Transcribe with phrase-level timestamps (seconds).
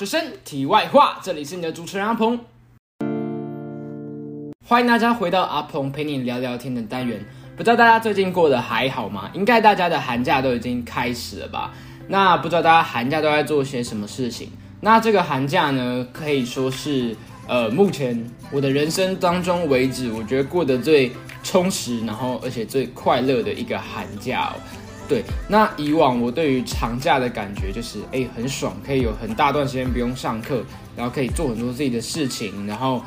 [0.00, 2.40] 学生题外话，这里是你的主持人阿鹏，
[4.66, 7.22] 欢迎大家回到阿鹏陪你聊聊天的单元。
[7.54, 9.30] 不知道大家最近过得还好吗？
[9.34, 11.74] 应该大家的寒假都已经开始了吧？
[12.08, 14.48] 那不知道大家寒假都在做些什么事情？
[14.80, 17.14] 那这个寒假呢，可以说是
[17.46, 21.12] 呃，目前我的人生当中为止，我觉得过得最
[21.42, 24.54] 充实，然后而且最快乐的一个寒假。
[25.10, 30.62] 对，那以往我对于长假的感觉就是，哎，很爽，可以有很大段时间不用上课，
[30.96, 33.02] 然后可以做很多自己的事情，然后，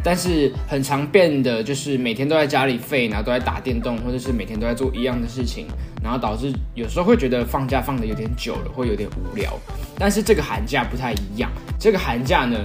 [0.00, 5.66] 但是很常变的就是每天都在家里废，然后都在打电动，或者是每天都在做一样的事情，
[6.00, 9.58] 然后导致有时候会觉得放假放的有点久了，会有点无聊。
[9.98, 12.56] 但是这个寒假不太一样，这个寒假呢，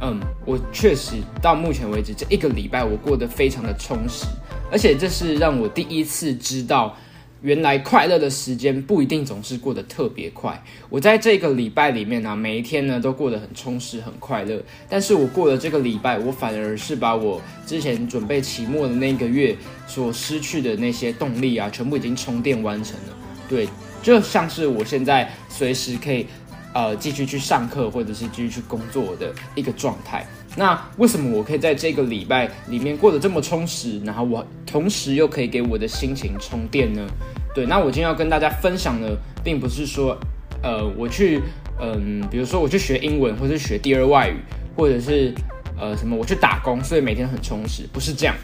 [0.00, 4.24] 嗯，我确实到目前为止这一个礼拜我过得非常的充实，
[4.70, 6.96] 而且这是让我第一次知道。
[7.42, 10.62] 原来快乐的时间不一定总是过得特别快。
[10.88, 14.62] 我在这个礼拜里面呢，每一天呢都过得很充实、很快乐。
[14.88, 23.16] 但是我过了这个礼拜，我反而是把我之前准备期末的那个月所失去的那些动力啊，全部已经充电完成了。
[23.48, 23.68] 对，
[24.02, 26.26] 就像是我现在随时可以
[26.72, 30.26] 呃继续去上课，或者是继续去工作的一个状态。
[30.56, 37.06] 那为什么我可以在这个礼拜里面过得这么充实，然后我同时又可以给我的心情充电呢？
[37.54, 40.16] 对，那我今天要跟大家分享的，并不是说，
[40.62, 41.40] 呃，我去，
[41.80, 44.36] 嗯，比如说我去学英文，或者是学第二外语，
[44.76, 45.34] 或者是
[45.78, 48.34] 呃什么，我去打工，所以每天很充实，不是这样。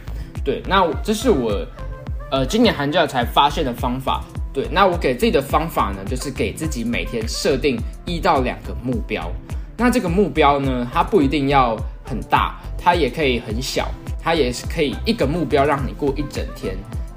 [0.45, 1.67] 对，那这是我，
[2.31, 4.25] 呃，今年寒假才发现的方法。
[4.53, 9.31] 对，那我给自己的方法呢，就是给自己每天设定一到两个目标。
[9.77, 11.77] 那这个目标呢，它不一定要
[12.09, 13.91] 很大，它也可以很小，
[14.23, 16.75] 它也是可以一个目标让你过一整天。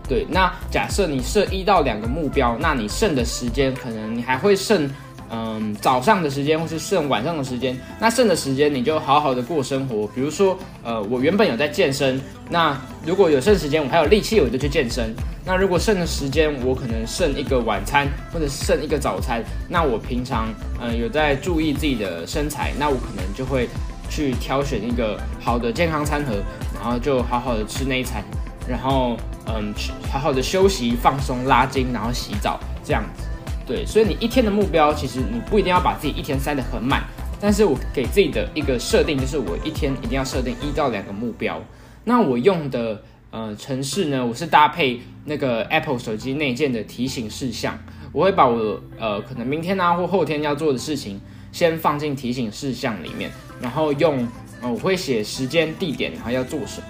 [0.08, 4.90] 对，那假设你设一到两个目标，那你剩的时间可能你还会剩，
[5.30, 7.80] 嗯，早上的时间或是剩晚上的时间。
[7.98, 10.06] 那剩的时间你就好好的过生活。
[10.08, 15.16] 比如说，呃，我原本有在健身，那如果有剩时间，我还有力气，我就去健身。
[15.46, 23.70] 那如果剩的时间，我可能剩一个晚餐或者剩一个早餐，那我平常嗯有在注意自己的身材，那我可能就会
[24.12, 26.36] 去挑选一个好的健康餐盒，
[26.76, 28.24] 然后就好好的吃那一餐，
[28.68, 29.18] 然后。
[29.48, 29.74] 嗯，
[30.10, 33.24] 好好的休息、放松、拉筋，然后洗澡，这样子。
[33.66, 37.04] 对，所以你一天的目标，其实你不一定要把自己一天塞得很满。
[37.42, 41.60] 但是我给自己的一个设定，就是我一天一定要设定一到两个目标。
[42.06, 43.02] 那我用的
[43.32, 47.78] 呃城市呢，我是搭配那个 Apple 手机内建的提醒事项。
[48.14, 51.20] 我会把我呃可能明天啊或后天要做的事情，
[51.52, 53.32] 先放进提醒事项里面，
[53.62, 54.28] 然后用
[54.62, 56.88] 呃我会写时间、地点，然后要做什么。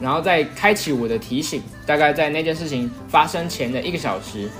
[0.00, 4.50] 然后再开启我的提醒，大概在那件事情发生前的一个小时，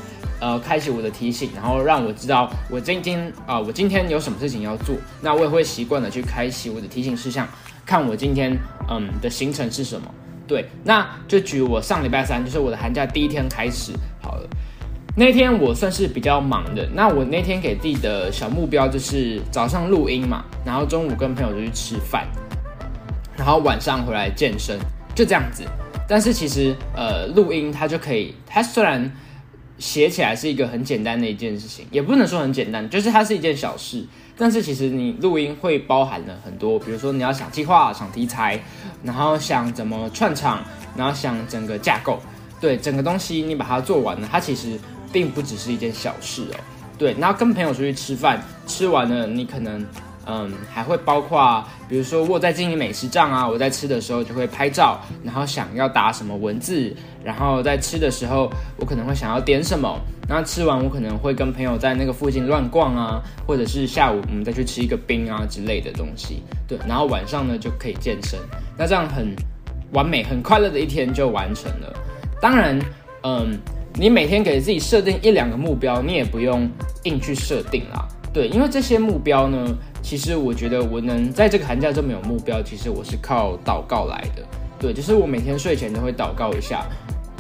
[0.41, 4.95] 呃，开启我的提醒，然后让我知道我今天啊，我今天有什么事情要做。
[5.21, 7.49] 那我也会习惯的去开启我的提醒事项，
[7.85, 8.57] 看我今天
[8.89, 10.07] 嗯的行程是什么。
[10.47, 13.93] 对，那就举我上礼拜三，就是我的寒假第一天开始。
[15.17, 22.27] 那天我算是比较忙的，那我那天给自己的小目标就是早上录音嘛，然后中午跟朋友就去吃饭，
[23.37, 24.79] 然后晚上回来健身。
[25.15, 25.63] 就这样子，
[26.09, 29.09] 但是其实呃，录音它就可以，它虽然
[29.79, 34.05] 写起来是一个很简单的一件事情，也不能说很简单，就是它是一件小事。
[34.37, 38.61] 但是其实你录音会包含了很多，比如说你要想计划、想题材，
[39.05, 40.65] 然后想怎么串场，
[40.97, 42.19] 然后想整个架构，
[42.61, 44.77] 对整个东西你把它做完了，它其实
[45.15, 46.61] 并不只是一件小事哦。
[46.99, 49.83] 对，然后跟朋友出去吃饭，吃完了你可能。
[50.27, 68.41] 嗯，还会包括，比如说我在经营美食账啊，我在吃的时候就会拍照，然后想要打什么文字，然后在吃的时候我可能会想要点什么，然后吃完我可能会跟朋友在那个附近乱逛啊，或者是下午我们再去吃一个冰啊之类的东西，对，然后晚上呢就可以健身，
[68.79, 69.37] 那这样很
[69.93, 71.93] 完美、很快乐的一天就完成了。
[72.41, 72.81] 当然，
[73.25, 73.59] 嗯，
[73.97, 76.69] 你每天给自己设定一两个目标，你也不用
[77.05, 79.77] 硬去设定啦，对，因为这些目标呢。
[80.03, 84.43] 其实我觉得我能在这个寒假这么有目标，其实我是靠祷告来的。
[84.79, 86.85] 对，就是我每天睡前都会祷告一下，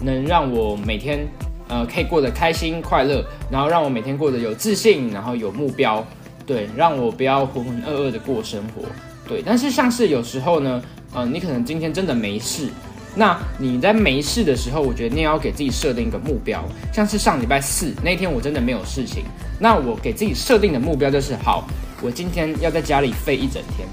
[0.02, 1.28] 能让我每天
[1.68, 6.02] 呃可以过得开心快乐，然后让我每天过得有自信，然后有目标。
[6.46, 8.82] 对，让我不要浑浑噩噩的过生活。
[9.28, 12.68] 对，但是像是有时候呢，呃，你可能今天真的没事，
[13.16, 16.64] 那你在没事的时候，我觉得你也要给自己设定一个目标。
[16.92, 19.24] 像是上礼拜四那天，我真的没有事情，
[19.58, 21.66] 那我给自己设定的目标就是好。
[22.02, 23.88] 我今天要在家里废一整天，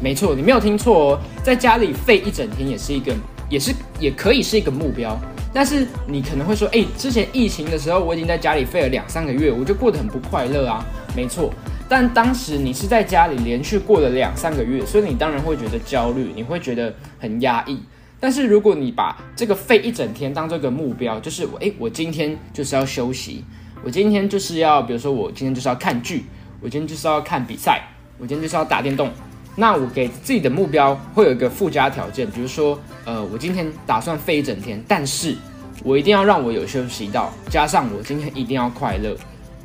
[0.00, 3.12] 没错，你没有听错哦，在家里废一整天也是一个，
[3.50, 5.18] 也是也可以是一个目标。
[5.52, 10.84] 但是你可能会说，哎，之前疫情的时候我已经在家里废了两三个月，我就过得很不快乐啊。
[11.14, 11.52] 没错，
[11.88, 17.78] 但当时你是在家里连续过了两三个月，所以你当然会觉得焦虑，你会觉得很压抑。
[18.24, 23.44] 但是如果你把这个废一整天当做一个目标，就是我诶，我今天就是要休息，
[23.84, 26.24] 我今天就是要，比如说我今天就是要看剧，
[26.62, 27.82] 我今天就是要看比赛，
[28.16, 29.10] 我今天就是要打电动。
[29.54, 35.36] 那我给自己的目标会有一个附加条件，比如说，呃，我今天打算废一整天，但是
[35.82, 39.14] 我一定要让我有休息到，加上我今天一定要快乐。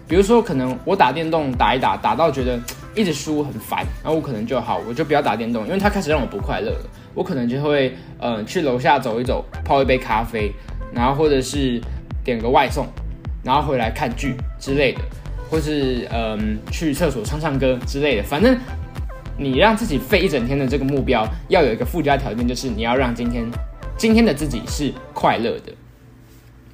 [0.05, 2.59] 比如说，可能我打电动打一打，打到觉得
[2.93, 6.89] 一直输很烦，然后我可能就好，我就不要打电动，因为它开始让我不快乐了。
[7.19, 10.49] 我可能就会，嗯，去楼下走一走，泡一杯咖啡，
[10.93, 11.77] 然后或者是
[12.23, 12.87] 点个外送，
[13.43, 15.01] 然后回来看剧之类的，
[15.51, 18.23] 或是嗯去厕所唱唱歌之类的。
[18.23, 18.57] 反正
[19.37, 23.43] 你让自己废一整天的这个目标，要有一个附加条件，就是你要让今天
[23.97, 25.73] 今天的自己是快乐的。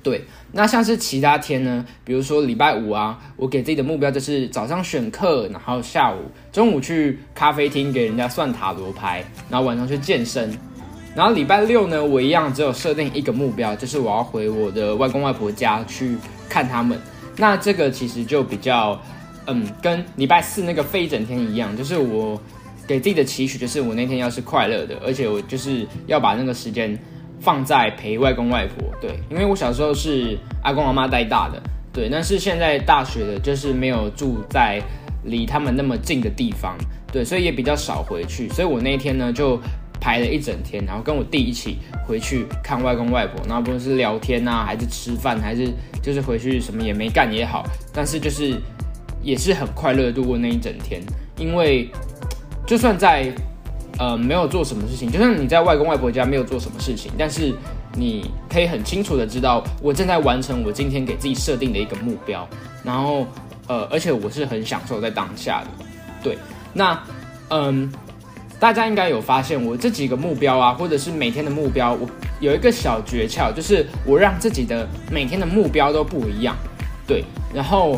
[0.05, 1.83] 对，那像是其他天呢？
[2.03, 6.19] 比如说礼拜五啊，我给自己的目标就是早上选课，然后下午、
[6.51, 10.55] 中午去咖啡厅给人家算塔罗牌，然后晚上去健身。
[11.15, 16.15] 然后礼拜六呢，我一样只有设定一个目标，就是我要回我的外公外婆家去
[16.47, 16.99] 看他们。
[17.35, 19.01] 那这个其实就比较，
[19.47, 22.39] 嗯，跟礼拜四那个飞一整天一样，就是我
[22.85, 26.95] 给自己的期许，就是我那天要是快乐的，而且我就是要把那个时间。
[27.39, 31.61] 放在陪外公外婆，对，因为我小时候是阿公阿妈带大的，
[31.93, 34.81] 对，但是现在大学的，就是没有住在
[35.23, 36.75] 离他们那么近的地方，
[37.11, 39.59] 对，所以也比较少回去，所以我那天呢就
[39.99, 41.77] 排了一整天，然后跟我弟一起
[42.07, 45.69] 回去看外公外婆，然后不论是聊天啊，还是吃饭，还是
[46.01, 48.59] 就是回去什么也没干也好，但是就是
[49.21, 51.01] 也是很快乐度过那一整天，
[51.37, 51.89] 因为
[52.65, 53.31] 就算在。
[53.97, 57.53] 呃，没有做什么事情，就像你在外公外婆家没有做什么事情，但是
[57.93, 62.47] 你可以很清楚的知道，我正在完成我今天给自己设定的一个目标，
[62.83, 63.25] 然后
[63.67, 65.85] 呃，而且我是很享受在当下的。
[66.21, 66.37] 对，
[66.73, 67.01] 那
[67.49, 67.89] 嗯，
[68.59, 72.07] 大家应该有发现，我这几个目标啊，或者是每天的目标，我
[72.41, 76.53] 有一个小诀窍，就是我让自己的每天的目标都不一样，
[77.07, 77.97] 对，然后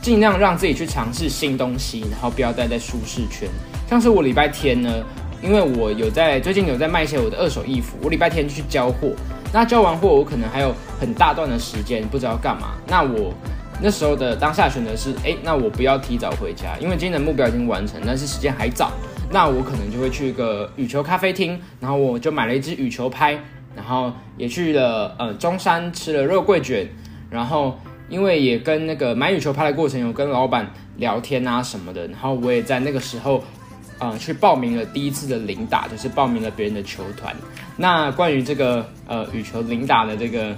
[0.00, 3.48] 尽量让自己去尝试新东西，然后不要待在舒适圈。
[3.88, 5.02] 像是我礼拜天呢，
[5.42, 9.12] 因为我有在最近有在卖一些我的二手衣服，我礼拜天去交货。
[9.50, 12.74] 那交完货，我可能还有很大段的时间不知道干嘛。
[12.86, 13.32] 那我
[13.80, 18.92] 那时候的当下选择是，哎，那我不要提早回家，因为今天的目标已经完成，但是时间还早。
[19.30, 23.38] 那我可能就会去一个羽球咖啡厅，然后我就买了一支羽球拍，
[23.74, 26.86] 然后也去了呃中山吃了肉桂卷，
[27.30, 27.78] 然后
[28.10, 33.42] 因为也跟那个买羽球拍的过程有跟老板聊天啊什么的，然后我也在那个时候。
[33.98, 37.34] 呃，去报名了第一次的零打，就是报名了别人的球团。
[37.76, 40.54] 那关于这个呃羽球零打的这个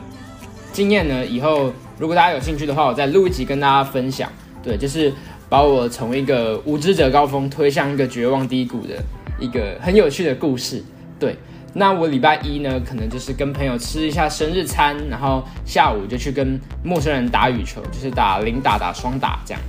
[0.72, 4.30] 经验呢，以后如果大家有兴趣的话，我再录一集跟大家分享。
[4.62, 5.10] 对，就是
[5.48, 9.02] 把我从一个无知者高峰推向一个绝望低谷的
[9.38, 10.84] 一个很有趣的故事。
[11.18, 11.34] 对，
[11.72, 19.62] 那我礼拜一呢，可能就是跟朋友吃一下生日餐，然后下午就去跟陌生人打羽球，就是打零打、打双打这样。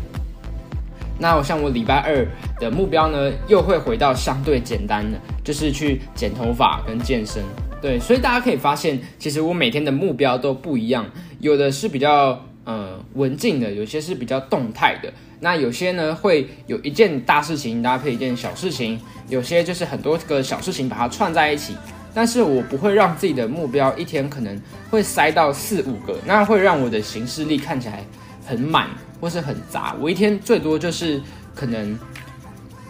[1.21, 2.27] 那我像我礼拜二
[2.59, 7.43] 的目标呢，又会回到相对简单的，就是去剪头发跟健身。
[7.79, 11.05] 对，所以大家可以发现，其实我每天的目标都不一样，
[11.39, 15.13] 有的是比较呃文静的，有些是比较动态的。
[15.39, 18.99] 那有些呢会有一件大事情搭配一件小事情，
[19.29, 21.75] 有些就是很多个小事情把它串在一起。
[22.13, 28.03] 但是我不会让自己的目标一天可能会塞到四五个，那会让我的行事力看起来
[28.45, 28.89] 很满。
[29.21, 31.21] 或是很杂，我一天最多就是
[31.55, 31.97] 可能，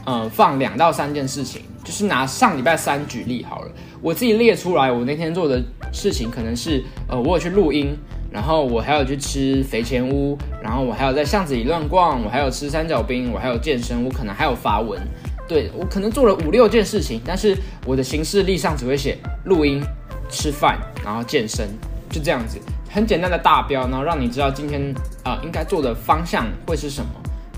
[0.06, 1.62] 呃，放两到三件事情。
[1.84, 3.72] 就是拿上礼拜三举例好了，
[4.04, 5.60] 我自己列出来，我那天做的
[5.92, 7.98] 事情可能是，呃，我有去录音，
[8.32, 15.02] 然后我还有去吃肥前屋，然后我还有在巷子里乱逛，我还有吃三角冰，我还有健身，我可能还有发文。
[15.48, 19.84] 对我可能做了五六件事情，但是我的行事历上只会写录音、
[20.30, 21.68] 吃饭，然后健身，
[22.12, 22.60] 就这样子。
[22.92, 24.94] 很简单的大标，然后让你知道今天
[25.24, 27.10] 啊应该做的方向会是什么。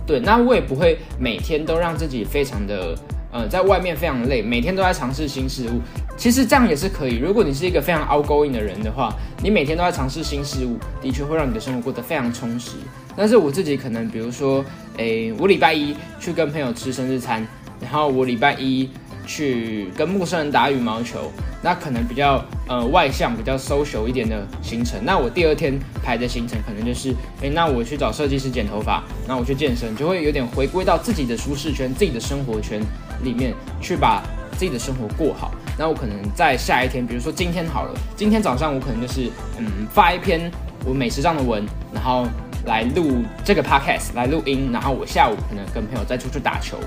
[0.06, 2.96] 对，那我也不会每天都让自己非常的
[3.32, 5.82] 呃在外面非常累，每天都在尝试新事物。
[6.16, 7.18] 其实这样也是可以。
[7.18, 9.12] 如果你是一个非常 outgoing 的人的话，
[9.42, 12.72] 你每天都在尝试新事物，的确会让你的生活过得非常充实。
[13.16, 14.64] 但是我自己可能，比如说，
[14.98, 17.46] 诶，我礼拜一去跟朋友吃生日餐，
[17.82, 18.90] 然后我礼拜一。
[19.26, 25.00] 去跟陌生人打羽毛球，那可能比较呃外向、比较 social 一点的行程。
[25.04, 32.82] 那我第二天排的行程可能就是，哎，那我去找设计师剪头发，那我去健身，就会有点回归到自己的舒适圈、自己的生活圈
[33.24, 34.22] 里面去把
[34.54, 35.54] 自己的生活过好。
[35.78, 40.52] 那我可能在下一天，比如说今天好了，今天早上我可能就是嗯发一篇
[40.86, 42.28] 我美食上的文，然后
[42.66, 46.78] 来录这个 podcast 来录音，然后我下午可能跟朋友再出去打球。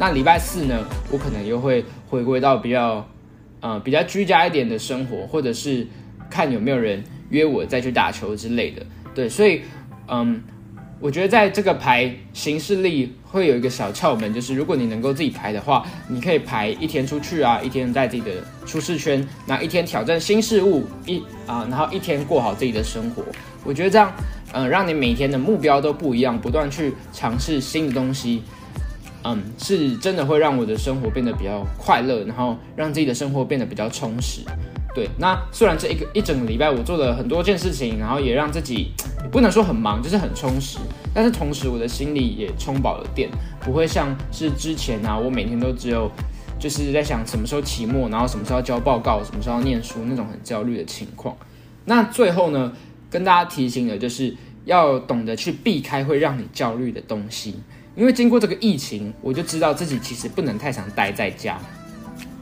[0.00, 3.06] 那礼拜四呢，我可能又会回归到比较
[3.60, 5.86] 呃比较居家一点的生活，或者是
[6.30, 8.80] 看有没有人约我再去打球之类的。
[9.14, 9.60] 对，所以
[10.08, 10.42] 嗯。
[11.02, 18.30] 我觉得在这个排行事历会有一个小窍门，就是如果你能够自己排的话，你可以排一天出去啊，一天在自己的
[18.66, 23.24] 舒适圈，那一天挑战新事物，一啊，然后一天过好自己的生活。
[23.64, 24.12] 我觉得这样，
[24.52, 28.42] 嗯，让你每天的目标都不一样，不断去尝试新的东西，
[29.24, 34.40] 嗯，是真的会让我的生活变得比较快乐，然后让自己的生活变得比较充实。
[34.94, 38.92] 对，那虽然这一个一整个礼拜我做了很多件事情，然后也让自己
[39.30, 40.78] 不能说很忙，就是很充实，
[41.14, 46.10] 但是同时我的心里也充饱了电，不会像是之前啊，我每天都只有
[46.58, 51.36] 就是在想什么时候期末，然后什么时候交报告，什么时候念书那种很焦虑的情况。
[51.84, 52.72] 那最后呢，
[53.08, 54.34] 跟大家提醒的就是
[54.64, 57.54] 要懂得去避开会让你焦虑的东西，
[57.96, 61.58] 因为经过这个疫情，我就知道自己其实不能太常待在家。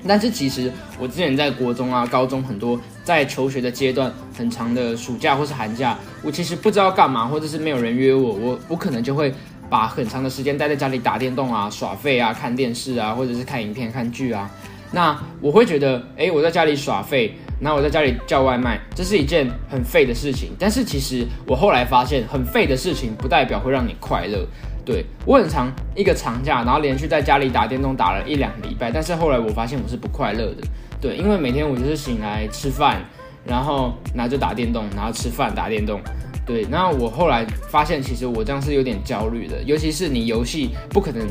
[0.07, 9.35] 但是其实我之前在国中啊、高中很多在求学的阶段，很长的暑假或是寒假，我其实不知道干嘛，或者是没有人约我，我我可能就会
[9.69, 14.49] 把很长的时间待在家里打电动啊、耍废啊、看电视啊，或者是看影片、看剧啊。
[14.93, 20.53] 那我会觉得，哎，我在家里耍废，那我在家里叫外卖，这是一件很废的事情。
[20.59, 24.47] 但是其实我后来发现，很废的事情不代表会让你快乐。
[24.89, 30.67] 对我很长一个长假，然后连续在家里打电动打了一两个礼拜，但是后来我发现我是不快乐的。
[30.99, 33.05] 对，因为每天我就是醒来吃饭，
[33.45, 36.01] 然后拿着打电动，然后吃饭打电动。
[36.47, 41.29] 对，那我后来发现其实我这样是有点焦虑的，尤其是你游戏不可能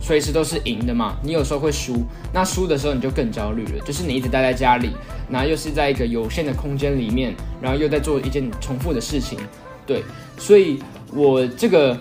[0.00, 4.90] 随时都是赢的嘛，你有时候会输，那输的时候你就更焦虑了，就是你一直待在家里，
[5.30, 7.32] 然后又是在一个有限的空间里面，
[7.62, 9.38] 然后又在做一件重复的事情。
[9.86, 10.02] 对，
[10.36, 10.80] 所以
[11.12, 11.96] 我这个。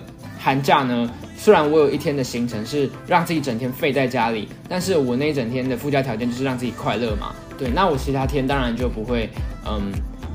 [0.45, 7.33] 寒假呢，虽然我有一天的行程是让自己整天废在家里，但是我那一整天的附加条件就是让自己快乐嘛。
[7.57, 9.27] 对，那我其他天当然就不会，
[9.67, 9.91] 嗯，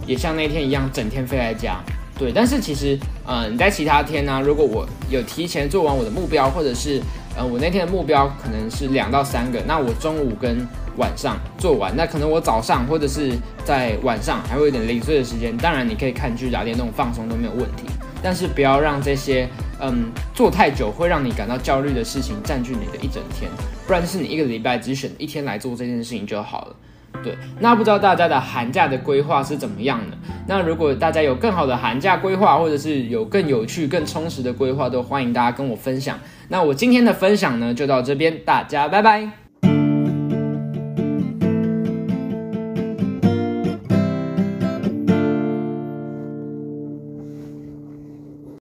[0.09, 1.77] 也像那天一样整天废在家。
[2.19, 7.01] 对，但是其实，嗯，你在其他天呢，如果我有提前做完我的目标，或者是，
[7.37, 13.31] 呃，我那天的目标可能是两到三个，那我中午跟晚上做完，那可能我早上或者是
[13.65, 17.85] 在晚上还会有点零碎的时间，当然你可以看剧、打电动、放松都没有问题，
[18.21, 19.49] 但是不要让这些。
[19.81, 23.51] 嗯，做太久会让你感到焦虑的事情占据你的一整天，
[23.87, 26.77] 不然是你一个礼拜只选一天来做这件事情就好了。
[27.25, 30.17] 对，那不知道大家的寒假的规划是怎么样的？
[30.47, 36.19] 那如果大家有更好的寒假规划，或者是有更有趣、更充实的规划，都欢迎大家跟我分享。
[36.49, 39.40] 那我今天的分享呢，就到这边，大家拜拜。